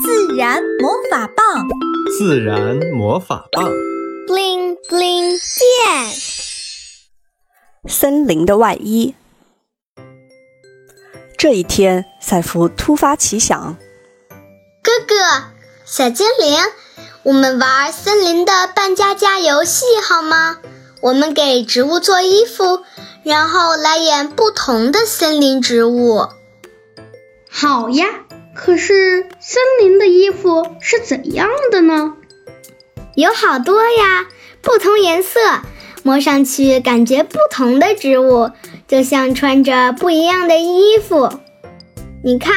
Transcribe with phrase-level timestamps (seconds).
[0.00, 1.68] 自然魔法棒，
[2.18, 3.64] 自然魔法棒
[4.26, 6.10] ，bling bling 变。
[7.86, 9.14] 森林的外衣。
[11.36, 13.76] 这一天，赛弗突发奇想
[14.82, 15.14] ：“哥哥，
[15.84, 16.56] 小精灵，
[17.24, 20.58] 我们玩森林的扮家家游戏好吗？
[21.02, 22.82] 我们给植物做衣服，
[23.24, 26.28] 然后来演不同的森林植物。”
[27.50, 28.06] 好呀。
[28.54, 32.14] 可是森林的衣服是怎样的呢？
[33.14, 34.26] 有好多呀，
[34.60, 35.40] 不同颜色，
[36.02, 38.50] 摸上去感觉不同的植物，
[38.86, 41.30] 就像穿着不一样的衣服。
[42.22, 42.54] 你看，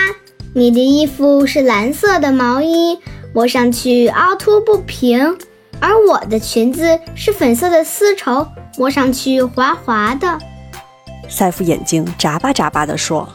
[0.54, 3.00] 你的衣服是蓝色的毛衣，
[3.34, 5.38] 摸上去凹凸不平；
[5.80, 8.46] 而我的裙子是粉色的丝绸，
[8.78, 10.38] 摸上去滑滑的。
[11.30, 13.28] 赛夫眼睛眨巴眨巴地说。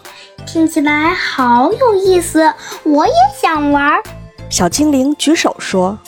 [0.46, 4.02] 听起来好有意思，我也想玩。
[4.50, 5.98] 小精灵举手说：“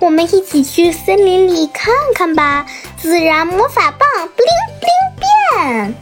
[0.00, 2.66] 我们一起去森林里看看吧！”
[3.00, 5.94] 自然魔法棒，bling bling 变。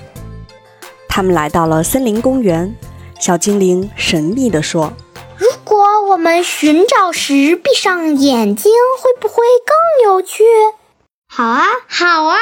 [1.08, 2.74] 他们来到了森林公园。
[3.20, 4.92] 小精灵神秘地说
[5.38, 10.42] ：“如果我们寻找时闭上眼睛，会不会更有趣
[11.32, 12.36] ？”“好啊，好啊！”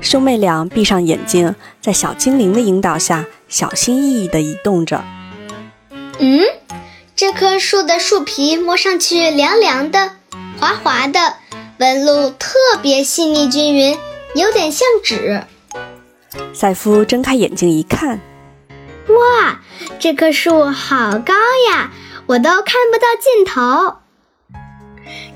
[0.00, 3.26] 兄妹俩闭上眼睛，在小精灵的引导下。
[3.48, 5.02] 小心翼翼地移动着。
[6.18, 6.42] 嗯，
[7.16, 10.10] 这棵树的树皮摸上去凉凉的、
[10.60, 11.36] 滑滑的，
[11.78, 13.96] 纹路特别细腻均匀，
[14.34, 15.44] 有点像纸。
[16.52, 18.20] 赛夫睁开眼睛一看，
[19.08, 19.60] 哇，
[19.98, 21.32] 这棵树好高
[21.70, 21.90] 呀，
[22.26, 23.96] 我都看不到尽头。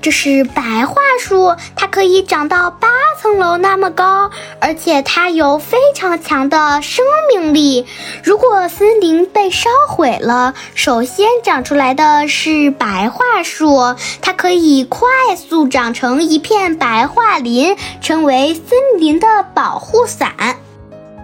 [0.03, 2.89] 这是白桦树，它可以长到八
[3.21, 7.85] 层楼那么高，而且它有非常强的生命力。
[8.21, 20.33] 如果森林被烧毁了，首先长出来的是白桦树，它可以快速长成一片白桦林，成为森林的保护伞。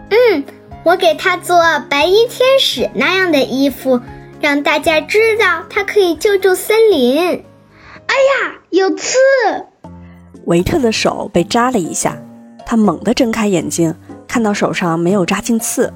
[0.10, 0.46] 嗯，
[0.86, 4.00] 我给它做白衣天使那样的衣服，
[4.40, 7.44] 让大家知道它可以救助森林。
[8.20, 9.18] 哎呀，有刺！
[10.44, 12.18] 维特的手被扎了一下，
[12.66, 13.96] 他猛地睁开眼睛，
[14.28, 15.94] 看到手上没有扎进刺，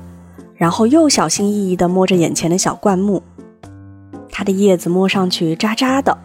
[0.56, 3.22] 然后又小心翼翼地摸着眼前的小灌木。
[4.32, 6.18] 它的叶子摸上去扎扎的，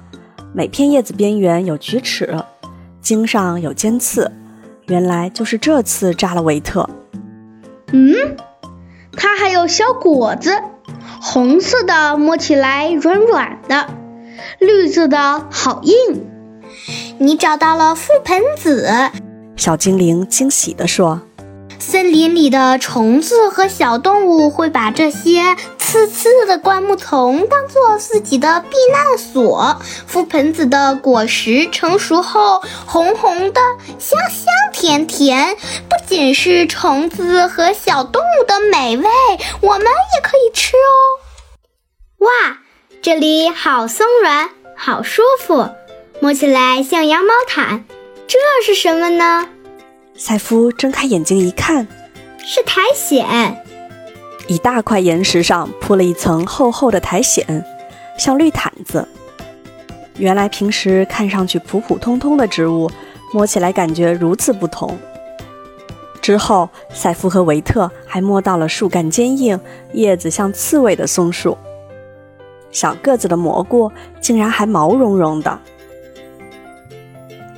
[0.54, 2.44] 每片叶子边缘有锯齿，
[3.00, 4.30] 茎上有尖刺，
[4.86, 6.88] 原来就是这次扎了维特。
[7.92, 8.14] 嗯，
[9.16, 10.62] 它还有小果子，
[11.20, 13.88] 红色的，摸起来软软的。
[14.58, 16.26] 绿色的好硬，
[17.18, 18.90] 你找到了覆盆子。
[19.56, 21.20] 小精灵惊喜地说
[21.78, 29.76] ：“森林里的虫子和小动物会把这些刺刺的灌木丛当做自己的避难所。
[30.10, 33.60] 覆盆子的果实成熟后，红红的，
[34.00, 35.56] 香香甜甜，
[35.88, 39.04] 不仅是虫子和小动物的美味，
[39.60, 41.22] 我们也可以吃哦。”
[42.26, 42.58] 哇！
[43.10, 45.66] 这里好松软，好舒服，
[46.20, 47.86] 摸起来像羊毛毯。
[48.26, 49.48] 这是什么呢？
[50.14, 51.88] 赛夫睁开眼睛一看，
[52.44, 53.56] 是苔藓。
[54.46, 57.64] 一大块岩石上铺了一层厚厚的苔藓，
[58.18, 59.08] 像绿毯子。
[60.18, 62.90] 原来平时看上去普普通通的植物，
[63.32, 64.98] 摸起来感觉如此不同。
[66.20, 69.58] 之后，赛夫和维特还摸到了树干坚硬、
[69.94, 71.56] 叶子像刺猬的松树。
[72.70, 73.90] 小个子的蘑菇
[74.20, 75.58] 竟然还毛茸茸的。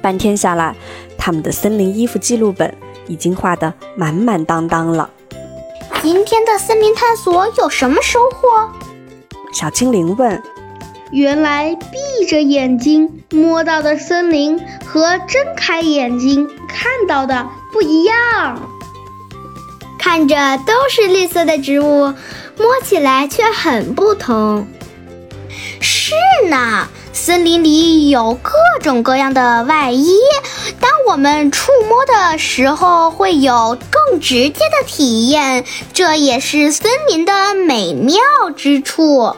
[0.03, 0.75] 半天下来，
[1.19, 2.75] 他们的森林衣服记录本
[3.07, 5.11] 已经画得满满当当了。
[6.03, 8.69] 今天的森林探索有什么收获？
[9.53, 10.43] 小精灵问。
[11.13, 18.71] 原来闭着眼睛摸到的森林和睁开眼睛看到的不一样。
[19.99, 22.15] 看着都是绿色的植物，
[22.57, 24.67] 摸起来却很不同。
[26.51, 28.51] 那，森林里有各
[28.83, 30.19] 种各样的外衣，
[30.81, 38.17] 当我们触摸的时候，会有更直接的体验，这也是森林的美妙
[38.57, 39.33] 之处。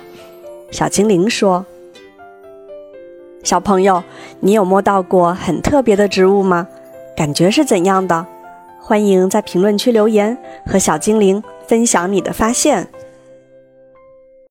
[0.71, 1.67] 小精灵说
[3.45, 4.03] ：“小朋友，
[4.41, 6.67] 你有摸到过很特别的植物吗？
[7.15, 8.27] 感觉是怎样的？
[8.81, 12.89] 欢迎在评论区留言，和小精灵分享你的发现。”